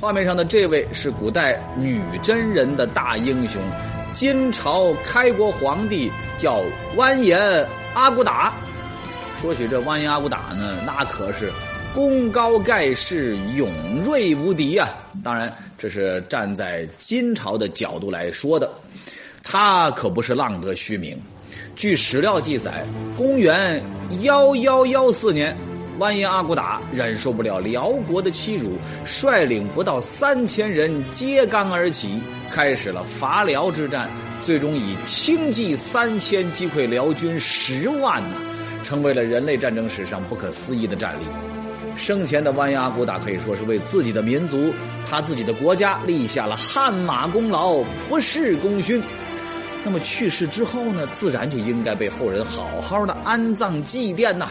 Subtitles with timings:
[0.00, 3.60] 画面上的这位是古代女真人的大英雄，
[4.12, 6.62] 金朝开国皇帝叫
[6.96, 7.38] 完颜
[7.92, 8.54] 阿骨打。
[9.42, 11.52] 说起这完颜阿骨打呢，那可是
[11.92, 13.70] 功高盖世、勇
[14.02, 14.88] 锐无敌呀。
[15.22, 18.70] 当然，这是站在金朝的角度来说的，
[19.42, 21.20] 他可不是浪得虚名。
[21.76, 22.86] 据史料记载，
[23.18, 23.82] 公元
[24.22, 25.54] 幺幺幺四年。
[26.00, 32.18] 完颜阿骨打忍受不了辽国的欺辱，率领不到三千人揭竿而起，
[32.50, 34.08] 开始了伐辽之战。
[34.42, 38.36] 最终以轻骑三千击溃辽军十万呐，
[38.82, 41.24] 成为了人类战争史上不可思议的战例。
[41.98, 44.72] 生前的完颜阿骨打可以说是为自己的民族、
[45.06, 49.02] 他自己的国家立下了汗马功劳、不世功勋。
[49.84, 54.48] 那么去世之后呢，自然就应该被后人好好的安葬祭奠呐。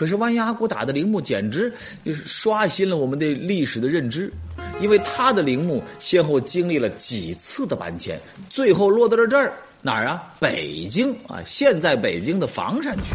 [0.00, 1.70] 可是完颜阿骨打的陵墓简直
[2.02, 4.32] 就是刷新了我们对历史的认知，
[4.80, 8.18] 因为他的陵墓先后经历了几次的搬迁，
[8.48, 10.22] 最后落到了这儿哪儿啊？
[10.38, 13.14] 北京啊，现在北京的房山区，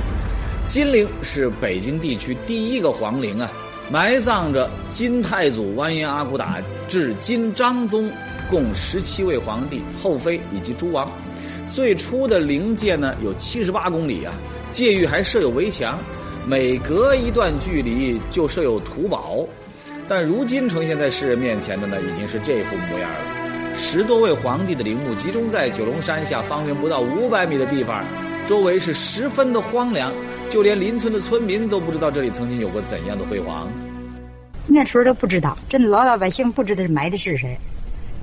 [0.68, 3.52] 金陵是北京地区第一个皇陵啊，
[3.90, 8.12] 埋葬着金太祖完颜阿骨打至金章宗
[8.48, 11.12] 共十七位皇帝、后妃以及诸王。
[11.72, 14.32] 最初的陵界呢有七十八公里啊，
[14.72, 16.00] 界域还设有围墙。
[16.48, 19.48] 每隔一段距离就设有土堡，
[20.08, 23.76] 但如今呈现在世人面前的呢，已经是这副模样了。
[23.76, 28.06] 十多位皇帝的陵墓集中在九龙山下方圆不到五百米的地方，
[28.46, 30.14] 周围是十分的荒凉，
[30.48, 33.68] 就连邻村的村民都不知道这里曾经有过怎样的辉煌。
[34.68, 37.58] 那时候都不知道，真的老老百姓不知道埋的是谁，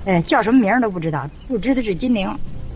[0.05, 2.33] 哎，叫什么名都不知道，不知道是金陵，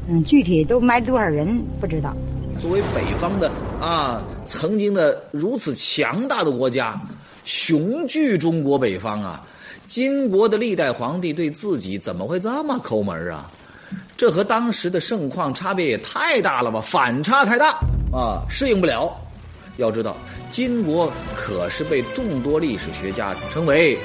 [0.09, 2.13] 嗯，具体都埋多少人不知道。
[2.59, 6.99] 作为北方的啊，曾经的如此强大的国家，
[7.43, 9.45] 雄踞中国北方啊，
[9.85, 13.49] 金国的历代皇帝对自己怎么会这么抠门啊？
[14.17, 17.77] 这和当时的盛况差别也太大了吧，反差太大
[18.11, 19.15] 啊，适应不了。
[19.77, 20.17] 要知道，
[20.49, 23.95] 金国可是被众多历史学家称为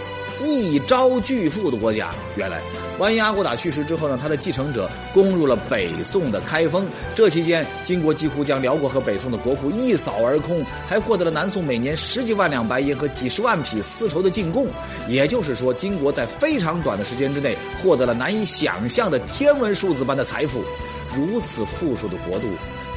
[0.45, 2.11] 一朝巨富的国家。
[2.37, 2.61] 原来。
[2.99, 6.87] 完颜阿骨打去世之后呢，他的继承者攻入了北宋的开封。
[7.17, 14.69] 这期间，金国几乎将辽国和北宋的国库一扫而空，还获得了南宋每年十几万两白银和几十万匹丝绸的进贡。
[15.09, 20.63] 也就是说，金国在非常短的时间之内获得了难以想象的天文数字般的财富。
[21.17, 22.47] 如此富庶的国度，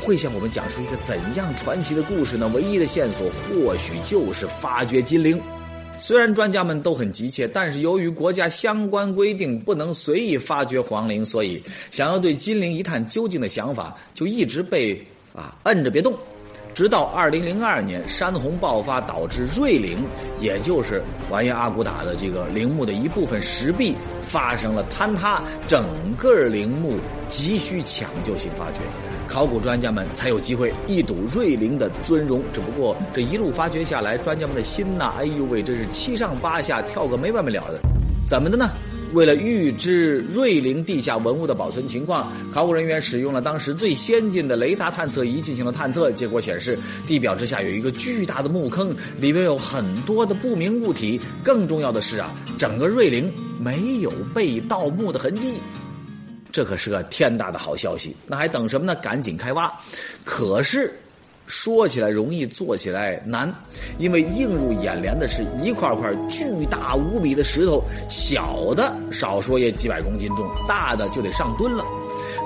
[0.04, 2.48] 会向我们讲述一个怎样传奇的故事呢？
[2.54, 5.42] 唯一的线索，或许就是发掘金陵。
[6.00, 15.02] 虽然专家们都很急切，但是由于国家相关规定不能随意发掘皇陵，所以想要对金陵一探究竟的想法就一直被
[15.34, 16.14] 啊摁着别动。
[16.74, 20.00] 直到二零零二年山洪爆发，导致瑞陵，
[20.42, 25.86] 也就是完颜阿骨打的这个陵墓的一部分石壁发生了坍塌，整
[26.18, 26.98] 个陵墓
[27.30, 29.15] 急需抢救性发掘。
[29.28, 32.42] 考古专家们才有机会一睹瑞陵的尊容。
[32.54, 37.80] 只不过这一路发掘下来，专家们的心呐，哎呦喂，真是七上八下，跳个没完没了的。
[38.28, 38.70] 怎么的呢？
[39.14, 46.12] 为了预知瑞陵地下文物的保存情况，考古人员使用了当时最先进的雷达探测仪进行了探测。
[46.12, 46.78] 结果显示，
[47.08, 51.22] 地表之下有一个巨大的墓坑，里面有很多的不明物体。
[51.44, 55.54] 更重要的是啊，整个瑞陵没有被盗墓的痕迹。
[56.56, 58.96] 这可是个天大的好消息，那还等什么呢？
[58.96, 59.70] 赶紧开挖！
[60.24, 60.98] 可是，
[61.48, 63.54] 说起来容易，做起来难，
[63.98, 71.84] 因为映入眼帘的是一块块巨大无比的石头，小的少说也几百公斤重，大的就得上吨了。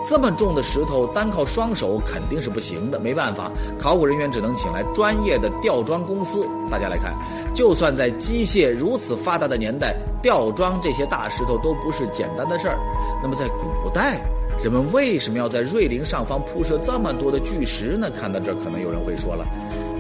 [0.10, 3.00] 这么重的石头，单靠双手肯定是不行的。
[3.00, 6.48] 没办法，考古人员只能请来专业的吊装公司。
[6.68, 7.14] 大家来看，
[7.54, 12.76] 就算在机械如此发达的年代，吊装这些大石头都不是简单的事儿。
[13.22, 14.20] 那么在古代，
[14.64, 18.10] 人们为什么要在瑞陵上方铺设这么多的巨石呢？
[18.10, 19.46] 看到这儿，可能有人会说了：“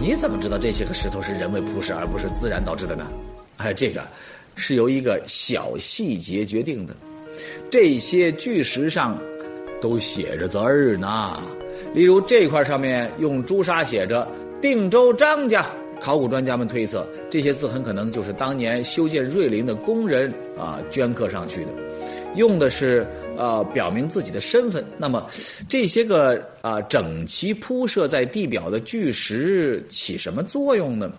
[0.01, 3.05] 你怎么知道这些个石头是人为铺设而不是自然导致的呢？”
[3.57, 4.01] 哎，这个
[4.55, 6.95] 是由一个小细节决定的。
[7.69, 9.15] 这些巨石上。
[9.81, 11.41] 都写着字儿呢，
[11.93, 14.27] 例如这块上面用朱砂写着
[14.61, 15.65] “定州张家”，
[15.99, 21.71] 考古专家们推测，这些字很可能就是当年修建瑞陵的工人啊镌刻上去的，
[22.35, 23.05] 用的是
[23.37, 24.83] 呃表明自己的身份。
[24.97, 25.25] 那么
[25.67, 31.11] 这些个啊整齐铺设在地表的巨石起什么作用呢？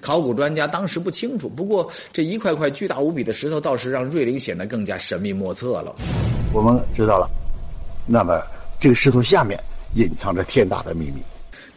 [0.00, 1.48] 考古专家当时不清楚。
[1.48, 5.94] 不过这一块块巨大无比的石头倒是让瑞陵显得更加神秘莫测了。
[6.52, 7.28] 我们知道了。
[8.06, 8.42] 那么，
[8.78, 9.58] 这个石头下面
[9.94, 11.22] 隐藏着天大的秘密。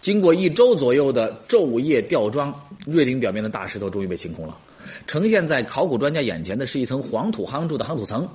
[0.01, 2.53] 经过一周左右的昼夜吊装，
[2.85, 4.57] 瑞林表面的大石头终于被清空了。
[5.05, 8.27] 呈现在考古专家眼前的是一层黄土夯筑的夯土层。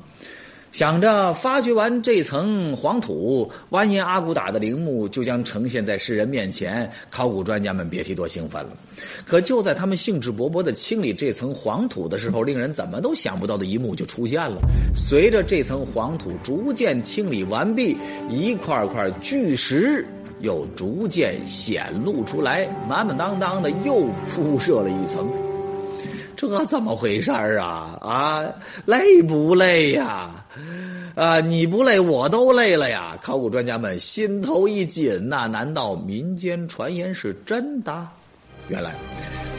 [0.73, 8.71] 想着发掘完这层黄土，蜿蜒阿骨打的陵墓就将呈现在世人面前，考古专家们别提多兴奋了。
[9.27, 14.63] 可就在他们兴致勃勃地清理这层黄土的时候，令人怎么都想不到的一幕就出现了。
[14.97, 17.95] 随着这层黄土逐渐清理完毕，
[18.31, 20.07] 一块块巨石
[20.41, 25.31] 又逐渐显露出来，满满当当的又铺设了一层。
[26.35, 27.97] 这怎么回事儿啊？
[28.01, 28.45] 啊，
[28.87, 30.42] 累不累呀？
[31.15, 33.17] 啊你不累，我都累了呀！
[33.23, 38.07] 考古专家们心头一紧呐，难道民间传言是真的？
[38.69, 38.95] 原来，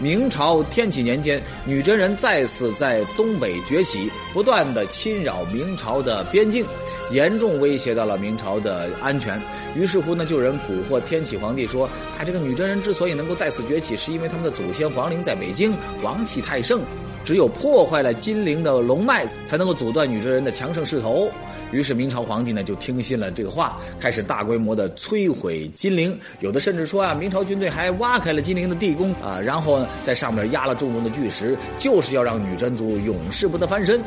[0.02, 6.66] 明朝天启年间，女真人再次在东北崛起，不断的侵扰明朝的边境，
[7.12, 9.40] 严重威胁到了明朝的安全。
[9.76, 11.86] 于是乎呢，就有人蛊惑天启皇帝说
[12.18, 16.82] ：“啊，这个女真人之所以能够再次崛起，是因为他们的祖先皇陵在北京，王气太盛，
[17.24, 21.30] 只有破坏了金陵的龙脉，才能够阻断女真人的强盛势头。”
[21.74, 26.16] 于是明朝皇帝呢就听信了这个话，开始大规模的摧毁金陵。
[26.40, 34.00] 有的甚至说啊，明朝军队还挖开了金陵的地宫啊，然后呢在上面压了重重的巨石，就是要让女真族永世不得翻身。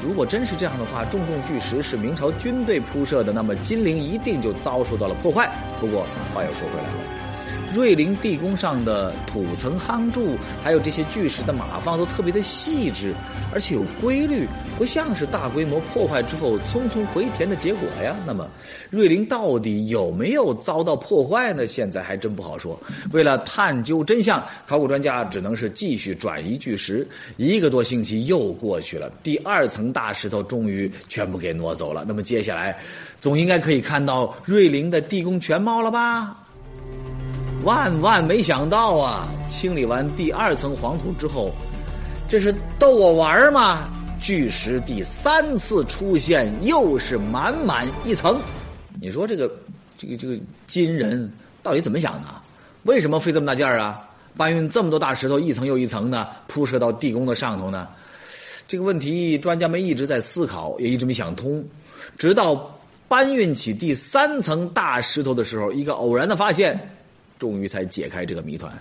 [0.00, 5.50] 如果真是这样的话，重重巨石是明朝军队铺设的，那么金陵一定就遭受到了破坏。
[5.80, 7.17] 不过话又说回来了，
[7.78, 13.14] 瑞陵地宫上的土层夯筑，还有这些巨石的码放都特别的细致，
[13.54, 18.16] 而且有规律，不像是大规模破坏之后匆匆回填的结果呀。
[18.26, 18.50] 那么，
[18.90, 21.68] 瑞陵到底有没有遭到破坏呢？
[21.68, 22.76] 现在还真不好说。
[23.12, 27.06] 为了探究真相，考古专家只能是继续转移巨石。
[27.36, 32.04] 一个多星期又过去了，第二层大石头终于全部给挪走了。
[32.08, 32.76] 那么接下来，
[33.20, 36.36] 总应该可以看到瑞陵的地宫全貌了吧？
[37.64, 39.28] 万万没想到啊！
[39.48, 41.52] 清理完第二层黄土之后，
[42.28, 43.88] 这是逗我玩吗？
[44.20, 48.40] 巨石第三次出现，又是满满一层。
[49.00, 49.50] 你说这个
[49.96, 51.30] 这个这个金人
[51.62, 52.26] 到底怎么想的？
[52.84, 54.04] 为什么费这么大劲儿啊？
[54.36, 57.88] 搬运这么多大石头，一层又一层的铺设到地宫的上头呢？
[58.68, 61.64] 这个问题，专家们一直在思考，也一直没想通。
[62.16, 62.78] 直到
[63.08, 66.78] 搬运起第三层大石头的时候，一个偶然的发现，
[67.38, 68.72] 终于才解开这个谜团。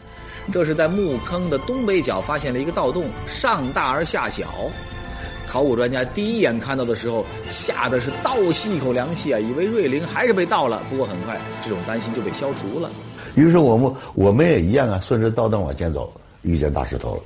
[0.51, 4.69] 这是在墓坑的东北角发现了一个盗洞，上大而下小。
[5.45, 10.83] 考古专家第一眼看到的时候，吓得是倒吸一口凉气啊，以为瑞陵还是被盗了。
[10.89, 12.91] 不过很快，这种担心就被消除了。
[13.35, 17.21] 于是我们我们也一样啊，顺着盗洞往前走，遇见大石头了。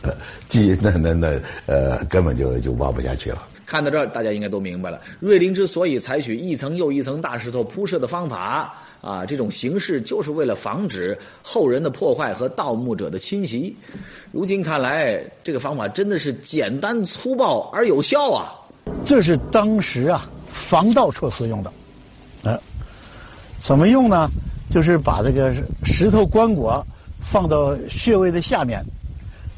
[0.02, 0.14] 呃，
[0.48, 3.46] 记那那那呃，根本就就挖不下去了。
[3.66, 13.74] 看到这儿，大家应该都明白了，瑞陵之所以采取一层又一层大石头铺设的方法啊，这种形式就是为了防止后人的破坏和盗墓者的侵袭。
[14.30, 18.54] 如今看来，这个方法真的是简单粗暴而有效啊！
[19.04, 21.72] 这是当时啊防盗措施用的，
[22.42, 22.60] 呃，
[23.58, 24.28] 怎么用呢？
[24.70, 25.54] 就是把这个
[25.84, 26.82] 石头棺椁
[27.20, 28.84] 放到穴位的下面，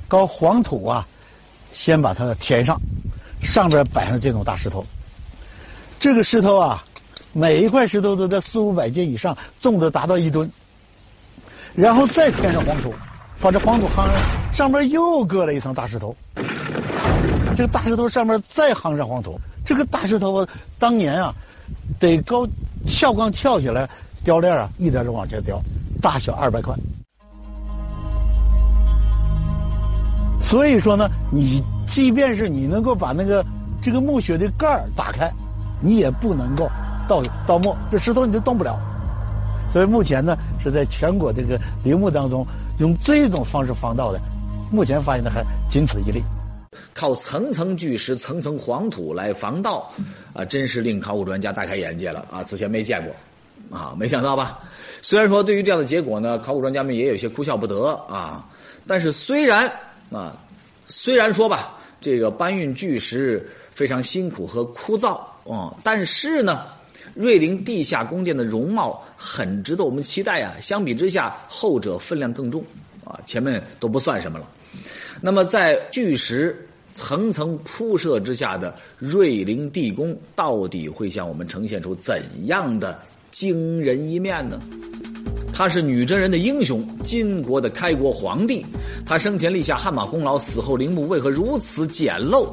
[0.08, 1.06] 搞黄土啊，
[1.72, 2.80] 先把它填上。
[3.42, 4.86] 上边摆上这种大石头，
[5.98, 6.84] 这个石头啊，
[7.32, 10.50] 每一块石头都在四五百斤以上，重的达到一吨。
[11.74, 12.92] 然后再填上黄土，
[13.40, 16.14] 把这黄土夯上，上面又搁了一层大石头。
[17.56, 20.48] 这个大石头上面再夯上黄土，这个大石头啊，
[20.78, 21.34] 当年啊，
[21.98, 22.46] 得高
[22.86, 23.88] 撬杠撬起来，
[24.22, 25.58] 雕链啊，一点点往前雕，
[26.00, 26.74] 大小二百块。
[30.40, 33.42] 所以说呢，你即便是你能够把那个
[33.80, 35.32] 这个墓穴的盖儿打开，
[35.80, 36.70] 你也不能够
[37.08, 38.78] 盗盗墓，这石头你就动不了。
[39.72, 42.46] 所以目前呢，是在全国这个陵墓当中
[42.78, 44.20] 用这种方式防盗的，
[44.70, 46.22] 目前发现的还仅此一例。
[46.94, 49.90] 靠层层巨石、层层黄土来防盗，
[50.32, 52.42] 啊，真是令考古专家大开眼界了啊！
[52.44, 54.60] 此前没见过，啊，没想到吧？
[55.00, 58.44] 虽然说对于这样的结果呢，考古专家们也有些哭笑不得啊，
[58.86, 59.70] 但是虽然。
[60.10, 60.36] 啊，
[60.88, 65.18] 虽然说吧，这个搬运巨石非常辛苦和枯燥
[65.50, 66.66] 啊，但是呢，
[67.14, 70.54] 瑞陵地下宫殿的容貌很值得我们期待啊。
[70.60, 72.64] 相比之下，后者分量更重
[73.04, 74.48] 啊，前面都不算什么了。
[75.20, 82.98] 那么，在巨石层层铺设之下的瑞陵地宫，到底会向我们呈现出怎样的
[83.30, 84.60] 惊人一面呢？
[85.54, 88.64] 他是女真人的英雄，金国的开国皇帝。
[89.04, 92.50] 他生前立下汗马功劳，死后陵墓为何如此简陋？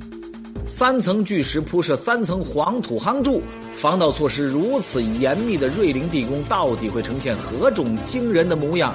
[0.70, 3.42] 三层巨石铺设，三层黄土夯筑，
[3.74, 8.94] 防盗措施如此严密的瑞陵地宫，到底会呈现何种惊人的模样？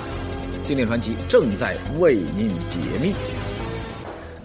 [0.64, 3.12] 经典传奇正在为您解密。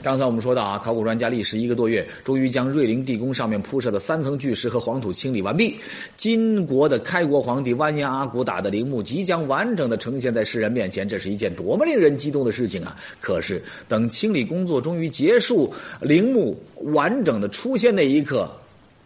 [0.02, 5.78] 刚才我们说到啊，考古专家历时一个多月，终于将瑞陵地宫上面铺设的三层巨石和黄土清理完毕。
[6.16, 12.96] 金国的开国皇帝完颜阿骨打的陵墓即将完整的呈现在世人面前，这是一件多么令人激动的事情啊！
[13.20, 16.58] 可是，等清理工作终于结束，陵墓
[16.94, 18.50] 完整的出现那一刻，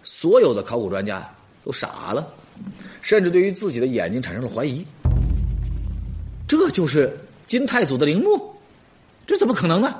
[0.03, 1.27] 所有的考古专家
[1.63, 2.27] 都傻了，
[3.01, 4.85] 甚至对于自己的眼睛产生了怀疑。
[6.47, 8.53] 这就是金太祖的陵墓？
[9.25, 9.95] 这怎么可能呢？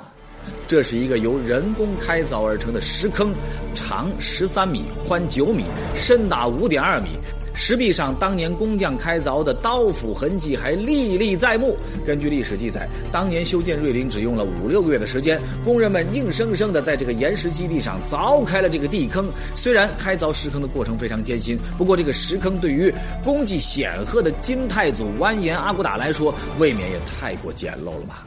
[0.66, 3.34] 这是一个由人工开凿而成的石坑，
[3.74, 7.10] 长十三米，宽九米，深达五点二米。
[7.56, 11.76] 石壁上当年工匠开凿的刀斧痕迹还历历在目。
[12.04, 19.28] 根据历史记载，当年修建瑞陵只用了五六个月的时间，工人们硬生生的在这个岩石基地上凿开了这个地坑。
[19.54, 22.92] 虽然开凿石坑的过程非常艰辛，不过这个石坑对于
[23.22, 28.26] 功绩显赫的金太祖完颜阿骨打来说，未免也太过简陋了吧。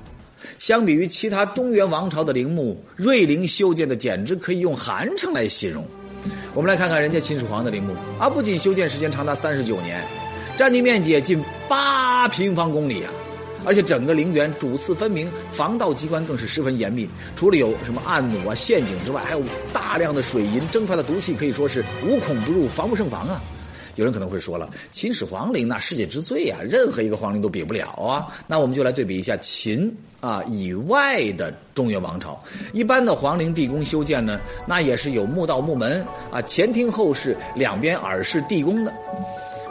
[0.59, 5.85] 相比于其他中原王朝的陵墓，瑞陵修建的简直可以用寒碜来形容。
[6.53, 10.03] 我们来看看人家秦始皇的陵墓，啊，不仅修建时间长达三十九年，
[10.57, 13.13] 占地面积也近八平方公里啊，
[13.63, 17.07] 而且整个陵园主次分明，防盗机关更是十分严密。
[17.35, 23.39] 除了有什么暗弩啊、陷阱之外，还有大量的水银蒸发的毒气，可以说是无孔不入、防不胜防啊。
[23.95, 28.27] 有人可能会说了，秦始皇陵那世界之最啊，任何一个皇陵都比不了啊。
[28.47, 32.41] 那我们就来对比一下秦啊以外的中原王朝。
[32.73, 38.93] 一般的皇陵地宫修建呢，那也是有墓道、墓门啊，前厅后室，两边耳室地宫的。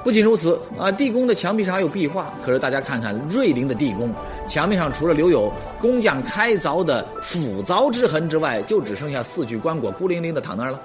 [0.05, 2.33] 不仅如此啊，地宫的墙壁上还有壁画。
[2.45, 4.09] 可是大家看看瑞陵的地宫，
[4.47, 10.81] 墙壁上除了留有工匠开凿的斧凿之痕之外，就只剩下四具棺椁孤零零的躺那儿了。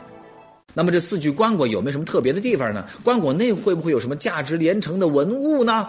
[0.74, 2.84] 那么这四具棺椁有没有什么特别的地方呢？
[3.03, 5.88] 棺椁内会不会有什么价值连城的文物呢？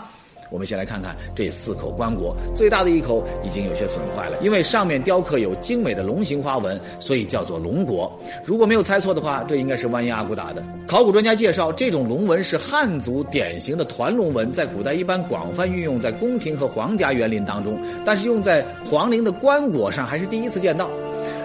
[0.53, 8.11] 我们先来看看这四口棺椁，最大的一口已经有些损坏了，因为上面雕刻有精美的龙形花纹，所以叫做龙椁。
[8.45, 10.63] 如果没有猜错的话，这应该是完颜阿骨打的。
[10.87, 20.91] 考古专家介绍，这种龙纹是汉族典型的团龙纹，在古代一般广泛运用在宫廷和皇家园林当中，但是用在皇陵的棺椁上还是第一次见到。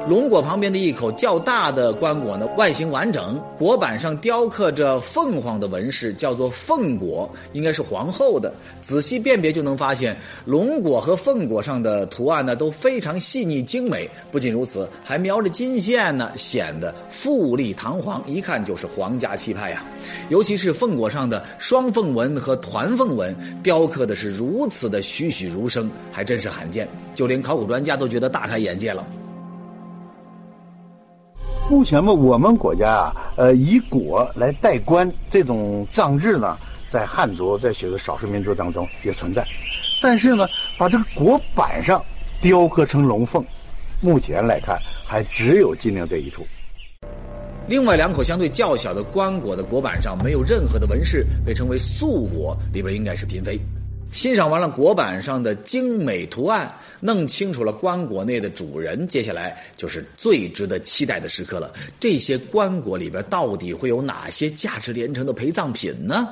[0.07, 8.53] 龙椁旁边的一口较大的棺椁呢，外形完整，椁板上雕刻着凤凰的纹饰，叫做凤椁，应该是皇后的。
[8.81, 14.09] 仔细辨别就能发现，龙椁和凤椁上的图案呢都非常细腻精美。
[14.31, 19.85] 不仅如此，还描着金线呢，显得富丽堂皇，一看就是皇家气派呀。
[20.29, 29.05] 尤其是凤椁上的双凤纹和团凤纹，雕刻的是如此的栩栩如生，还真是罕见，就连考古专家都觉得大开眼界了。
[31.69, 36.57] 目前嘛，我们国家啊，呃，以椁来代棺这种葬制呢，
[36.87, 39.45] 在汉族、在许多少数民族当中也存在。
[40.01, 40.47] 但是呢，
[40.77, 42.01] 把这个椁板上
[42.41, 43.43] 雕刻成龙凤，
[43.99, 46.47] 目前来看还只有金陵这一处。
[47.67, 53.59] 另外两口相对较小的棺椁的椁板上没有任何的纹饰，被称为素椁，里边应该是嫔妃。
[54.11, 61.71] 欣赏完了国板上的精美图案，弄清楚了棺椁内的主人，接下来就是最值得期待的时刻了。
[61.99, 66.27] 这些棺椁里边到底会有哪些价值连城的陪葬品呢？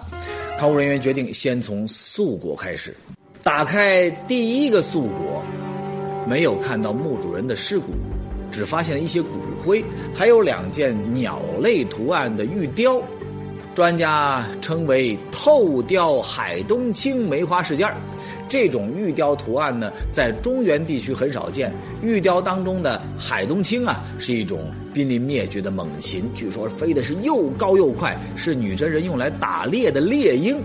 [0.57, 2.95] 考古人员决定先从素椁开始。
[3.43, 7.93] 打开第一个素椁，没有看到墓主人的尸骨，
[8.51, 9.29] 只发现了一些骨
[9.63, 9.83] 灰，
[10.15, 12.99] 还有两件鸟类图案的玉雕。
[13.75, 17.85] 专家称为透雕海东青梅花事件
[18.47, 21.73] 这种玉雕图案呢，在中原地区很少见。
[22.01, 30.55] 玉雕当中的海东青啊，是一种濒临灭绝的猛禽，据说飞的是又高又快，是女真人用来打猎的猎鹰，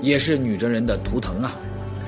[0.00, 1.56] 也是女真人的图腾啊。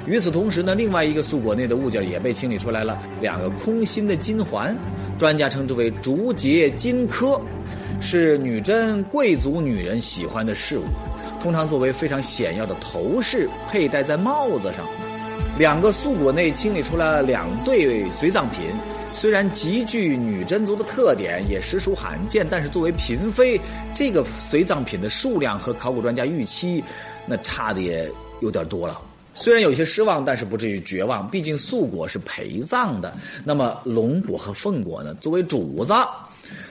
[0.07, 4.77] 与此同时呢，另外一个素裹内的物件也被清理出来了，两个空心的金环，
[5.19, 7.41] 专家称之为竹节金科。
[8.01, 10.85] 是女真贵族女人喜欢的饰物，
[11.43, 14.87] 通常作为非常显要的头饰佩戴在帽子上。
[15.59, 18.61] 两个素椁内清理出来了两对随葬品，
[19.13, 23.59] 虽然极具女真族的特点，也实属罕见，但是作为嫔妃，
[23.95, 26.85] 这个随葬品的数量和考古专家预期
[27.27, 28.09] 那差的也
[28.41, 29.01] 有点多了。
[29.33, 33.15] 虽然有些失望，但是不至于绝望，毕竟素椁是陪葬的。
[33.43, 35.15] 那么龙椁和凤椁呢？
[35.15, 35.93] 作为主子。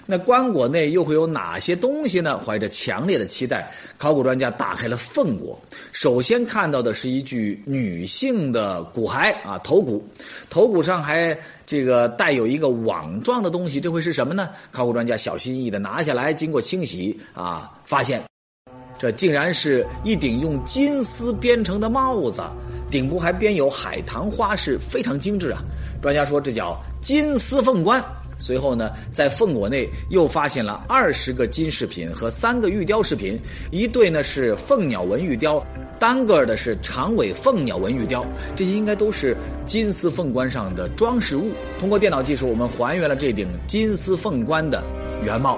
[0.05, 2.37] 那棺椁内又会有哪些东西呢？
[2.37, 5.57] 怀着强烈的期待，考古专家打开了凤椁。
[5.91, 10.07] 首先看到的是一具女性的骨骸啊，头骨，
[10.49, 14.49] 头骨上还这个带有一个网状的东西，这会是什么呢？
[14.71, 18.21] 考古专家小心翼翼地拿下来，经过清洗啊，发现
[18.97, 22.41] 这竟然是一顶用金丝编成的帽子，
[22.89, 25.61] 顶部还编有海棠花饰，非常精致啊。
[26.01, 28.03] 专家说这叫金丝凤冠。
[28.37, 33.39] 随后呢，在凤果内又发现了二十个金饰品和三个玉雕饰品，
[33.71, 35.65] 一对呢是凤鸟纹玉雕，
[35.97, 38.25] 单个的是长尾凤鸟纹玉雕，
[38.55, 41.51] 这些应该都是金丝凤冠上的装饰物。
[41.79, 44.83] 通过电脑技术，我们还原了这顶金丝凤冠的
[45.23, 45.57] 原貌。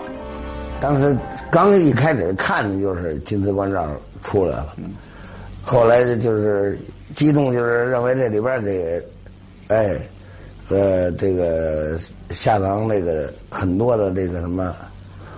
[0.79, 1.17] 当时
[1.51, 3.89] 刚一开始看的就是金丝冠罩
[4.22, 4.75] 出来了，
[5.63, 6.77] 后来就是
[7.15, 9.05] 激动，就是认为这里边这个，
[9.69, 9.98] 哎。
[10.69, 11.97] 呃，这个
[12.29, 14.75] 下葬那个很多的这个什么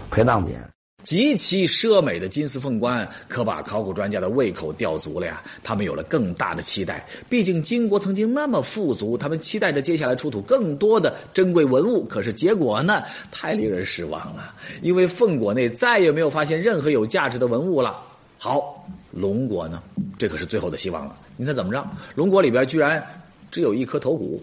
[0.09, 0.55] 陪葬品，
[1.03, 5.43] 极其奢美的金丝凤冠，可把考古专家的胃口吊足了呀。
[5.63, 12.03] 他们有了更大的期待，毕竟金国曾经那么富足，他们期待着接下来出土更多的珍贵文物。
[12.05, 18.01] 可是结果呢，太令人失望了，因为凤国内再也没有发现任何有价值的文物了。
[18.39, 19.79] 好，龙国呢，
[20.17, 21.15] 这可是最后的希望了。
[21.38, 21.88] 你猜怎么着？
[22.15, 23.03] 龙国里边居然
[23.51, 24.41] 只有一颗头骨。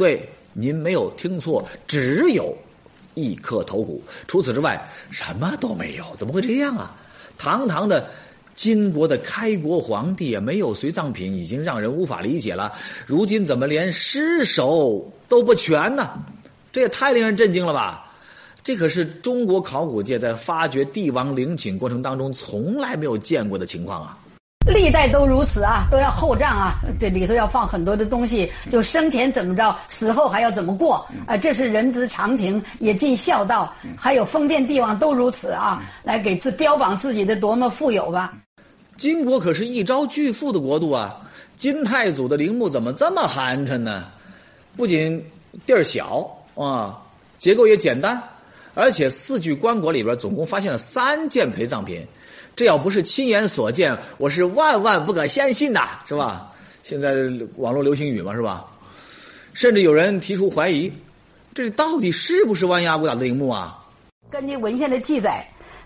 [0.00, 2.56] 对，您没有听错，只有
[3.12, 6.04] 一颗头骨，除此之外什么都没有。
[6.16, 6.96] 怎么会这样啊？
[7.36, 8.08] 堂堂的
[8.54, 12.72] 金国的开国皇帝也没有随葬品，已经让人无法理解了。
[13.04, 16.18] 如今怎么连尸首都不全呢？
[16.72, 18.10] 这也太令人震惊了吧！
[18.64, 24.18] 这可是中国考古界在发掘帝王陵寝过程当中从来没有见过的情况啊！
[24.70, 33.72] 历代都如此啊，都要厚葬啊，这里头要放很多的东西，就生前怎么着，死后还要怎么过啊，这是人之常情，也尽孝道。
[33.96, 38.32] 还有封建帝王都如此啊，来给自标榜自己的多么富有吧。
[38.96, 41.20] 金国可是一朝巨富的国度啊，
[41.56, 44.06] 金太祖的陵墓怎么这么寒碜呢？
[44.76, 45.22] 不仅
[45.66, 46.96] 地儿小啊，
[47.38, 48.22] 结构也简单，
[48.74, 52.06] 而且四具棺椁里边总共发现了三件陪葬品。
[52.60, 56.52] 这要不是亲眼所见，我是万万不可相信的，是吧？
[56.82, 57.14] 现在
[57.56, 58.66] 网络流行语嘛，是吧？
[59.54, 60.92] 甚至有人提出怀疑，
[61.54, 63.82] 这到底是不是万阿骨打的陵墓啊？
[64.30, 65.42] 根据文献的记载，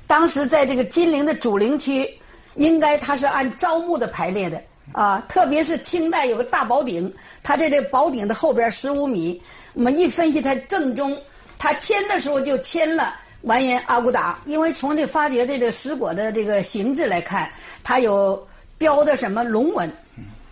[0.09, 2.13] 当时在这个金陵的主陵区，
[2.57, 4.61] 应该它是按招墓的排列的
[4.91, 5.25] 啊。
[5.29, 7.09] 特别是清代有个大宝顶，
[7.41, 9.41] 它在这宝顶的后边十五米，
[9.75, 11.17] 我们一分析它正中，
[11.57, 13.15] 它迁的时候就迁了。
[13.45, 17.51] 完颜阿骨打，因为从这发掘的这石椁的这个形制来看，
[17.83, 18.47] 它有
[18.79, 19.91] 雕的什么龙纹，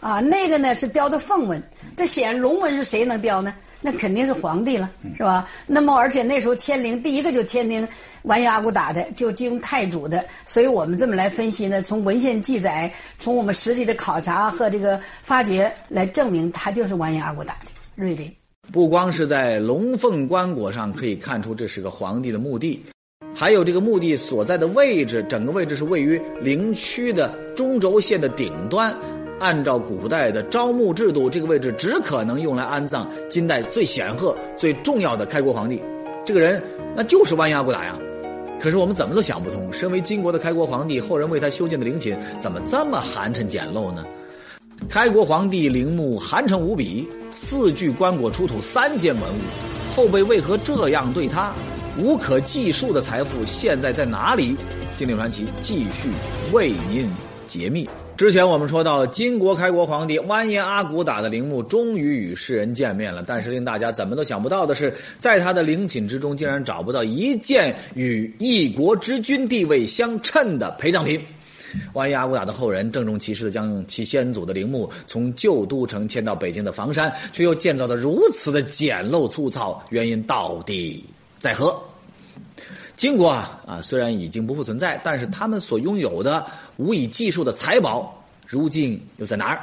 [0.00, 1.62] 啊，那个呢是雕的凤纹。
[1.96, 3.54] 这显然龙纹是谁能雕呢？
[3.84, 5.48] 那肯定是皇帝了，是吧？
[5.66, 7.86] 那么而且那时候迁陵第一个就迁陵
[8.22, 10.24] 完颜阿骨打的，就经太祖的。
[10.44, 18.32] 所以我们这么来分析呢，从文献记载，从我们实际的考察和这个发掘来证明，他就是完颜阿骨打的瑞陵。
[18.72, 22.82] 不光是在龙凤棺椁上可以看出这是个皇帝的墓地，
[23.34, 28.96] 还有这个墓地所在的位置，整个位置是位于陵区的中轴线的顶端。
[29.40, 35.78] 按照古代的招墓制度，这个位置只可能用来安葬金代最显赫、最重要的开国皇帝。
[36.24, 36.62] 这个人
[36.96, 37.98] 那就是完颜阿骨打呀。
[38.58, 44.06] 可是我们怎么都想不通，身为金国的开国皇帝，后人为他修建的陵寝怎么这么寒碜简陋呢？
[44.88, 51.52] 开国皇帝陵墓寒碜无比，四具棺椁出土三件文物，后辈为何这样对他？
[51.98, 54.54] 无可计数的财富现在在哪里？
[54.96, 56.10] 金陵传奇继续
[56.52, 57.10] 为您
[57.46, 57.88] 解密。
[58.16, 71.18] 之前我们说到，金国开国皇帝完颜阿骨打的陵墓终于与世人见面了，但是令大家怎么都想不到的是，在他的陵寝之中竟然找不到一件与一国之君地位相称的陪葬品。
[71.92, 81.04] 万一阿骨打的后人郑重其事的将其先祖的陵墓从旧都城迁到北京的房山，却又建造的如此的简陋粗糙，原因到底
[81.38, 81.80] 在何？
[82.96, 89.58] 金国啊啊，虽然已经不复存在，但是他们所拥有的无以计数的财宝，如今又在哪儿？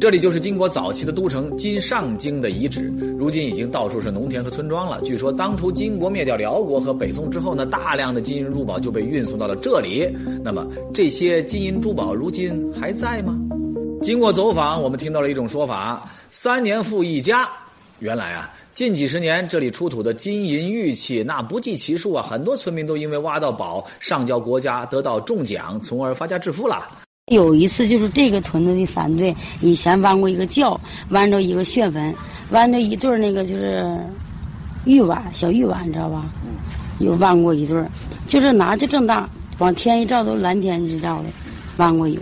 [0.00, 5.00] 这里就是金国早期的都城金上京的遗址，如今已经到处是农田和村庄了。
[5.02, 10.08] 据说当初金国灭掉辽国和北宋之后呢，大量的金银珠宝就被运送到了这里。
[10.44, 13.36] 那么这些金银珠宝如今还在吗？
[14.00, 17.48] 经过走访，我们听到了一种说法：三年富一家。
[17.98, 26.88] 原来啊，近几十年这里出土的金银玉器那不计其数啊，很多村民都因为挖到宝上交国家，得到重奖，从而发家致富了。
[27.30, 32.14] 有一次，就是这个屯子的三队以前弯过一个轿，弯着一个血坟，
[32.50, 33.98] 弯着一对那个就是
[34.84, 36.26] 玉碗，小玉碗，你知道吧？
[37.00, 37.84] 有弯过一对
[38.26, 41.28] 就是拿就这么大，往天一照都蓝天日照的，
[41.76, 42.20] 弯过有，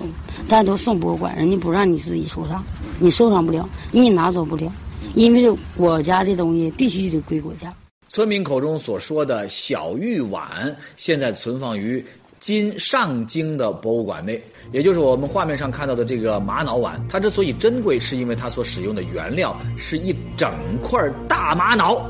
[0.49, 2.65] 但都送博物馆，人家不让你自己收藏，
[2.99, 4.73] 你收藏不了，你也拿走不了，
[5.15, 7.73] 因为是国家的东西，必须得归国家。
[8.09, 12.05] 村民口中所说的小玉碗，现在存放于。
[12.41, 14.41] 金上京的博物馆内，
[14.73, 20.51] 也就是我们画面上看到的这个玛瑙碗，它之所以珍贵，是因为它所使用的原料是一整
[20.83, 22.05] 块大玛瑙。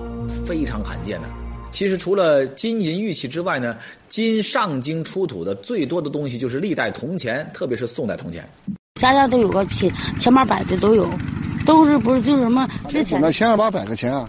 [0.45, 1.29] 非常罕见的。
[1.71, 3.77] 其实除了金银玉器之外呢，
[4.09, 8.49] 金上京出土的最多的东西就是历代铜钱，特别是宋代铜钱。
[8.95, 11.09] 家家都有个千千八百的都有，
[11.67, 14.29] 都是不是就是什么之前那千八百个钱啊？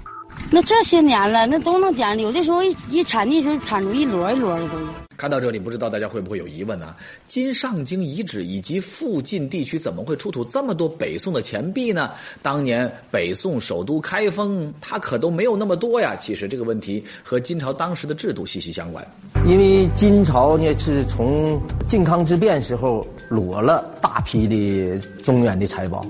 [0.50, 2.18] 那这些年了，那都能捡。
[2.20, 4.88] 有的时候一一铲地时候铲出一摞一摞的都有。
[5.18, 6.96] 看到这里，不知道大家会不会有疑问呢？
[7.28, 12.12] 金上京遗址以及附近地区怎么会出土这么多北宋的钱币呢？
[12.42, 16.16] 当年北宋首都开封，它可都没有那么多呀。
[16.16, 19.06] 其实这个问题和金朝当时的制度息息相关。
[19.46, 26.06] 因为金朝呢是从靖康之变时候裸了大批的中原的财宝，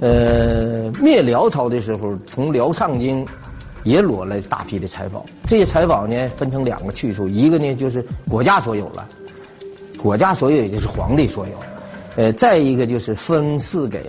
[0.00, 3.26] 呃，灭辽朝的时候从辽上京。
[3.84, 9.08] 也裸了大批的财宝，这些财宝呢分成两个去处，一个呢就是国家所有了，
[9.98, 11.52] 国家所有也就是皇帝所有，
[12.16, 14.00] 呃，再一个就是分赐给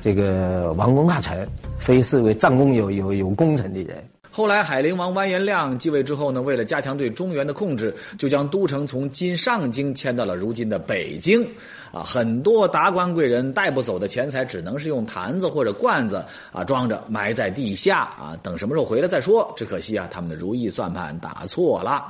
[0.00, 3.96] 这个王公大臣，非赐为战功有有有功臣的人。
[4.38, 11.44] 后来海陵王完颜亮继位之后呢，为了加强对中原的控制，就将都城从今上京迁到了如今的北京。
[11.90, 19.52] 啊，很多达官贵人带不走的钱财，只能是用坛子或者罐子啊装着，埋在地下啊，等什么时候回来再说。
[19.56, 22.04] 只可惜啊，他们的如意算盘打错了。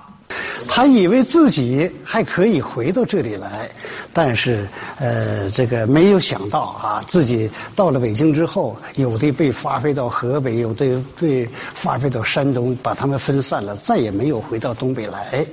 [0.69, 3.69] 他以为自己还可以回到这里来，
[4.12, 15.45] 但是呃，这个没有想到啊，自己到了北京之后，有的被发配到河北，有的被发配到山东，把他们分散了，再也没有回到东北来。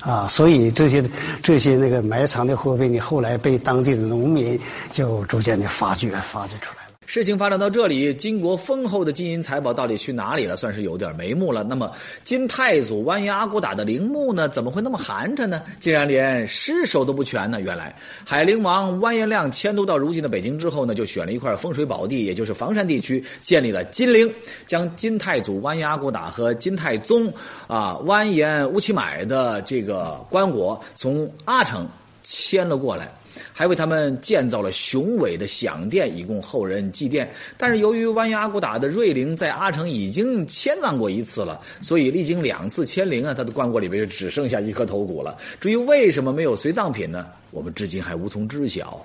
[0.00, 1.02] 啊，所以这些
[1.42, 4.58] 这些那个埋藏的货币呢，后来被当地的农民
[4.92, 6.83] 就逐渐的发掘发掘出来。
[7.06, 10.56] 事情发展到这里，金国丰厚的金银财宝到底去哪里了？
[10.56, 11.62] 算是有点眉目了。
[11.62, 11.90] 那么，
[12.24, 14.48] 金太祖完颜阿骨打的陵墓呢？
[14.48, 15.62] 怎么会那么寒碜呢？
[15.78, 17.60] 竟然连尸首都不全呢？
[17.60, 24.32] 原来，海陵王完颜亮迁都到如今的北京之后呢，就选了一块风水宝地，也就是房山地区，建立了金陵，
[24.66, 27.32] 将金太祖完颜阿骨打和金太宗
[27.66, 31.86] 啊完颜乌齐买的这个棺椁从阿城
[32.22, 33.12] 迁了过来。
[33.52, 37.26] 还为他们建造了雄伟的享殿，以供后人祭奠。
[37.56, 45.36] 但是由于完颜阿骨打的瑞灵在阿城已经迁葬过一次了，所以历经两次迁陵啊，他的棺椁里边就只剩下一颗头骨了。
[45.60, 47.26] 至于为什么没有随葬品呢？
[47.50, 49.04] 我们至今还无从知晓。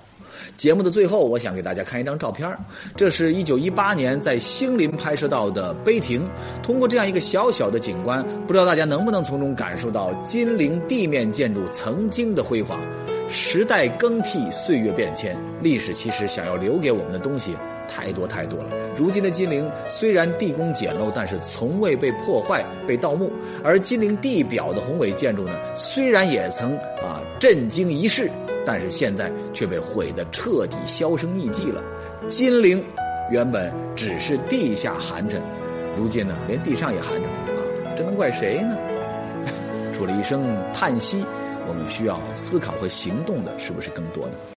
[0.56, 2.50] 节目的最后，我想给大家看一张照片
[2.96, 6.26] 这是一九一八年在兴林拍摄到的碑亭。
[6.64, 12.80] 通过这样一个小小的景观，不知道大家能不能从中感受到金陵地面建筑曾经的辉煌。
[13.30, 17.56] 时代更替，岁月变迁，历史其实想要留给我们的东西
[17.88, 18.70] 太多太多了。
[18.98, 23.30] 如今的金陵虽然地宫简陋，但是从未被破坏、被盗墓；
[23.64, 28.30] 而金陵地表的宏伟建筑呢，虽然也曾啊震惊一世，
[28.66, 31.84] 但是现在却被毁得彻底销声匿迹了。
[32.28, 32.84] 金陵
[33.30, 35.40] 原本只是地下寒碜，
[35.96, 37.62] 如今呢，连地上也寒碜了啊！
[37.96, 38.76] 这能怪谁呢？
[39.94, 41.24] 除了一声叹息。
[41.70, 44.34] 我们需要思考和行动的，是不是更多呢？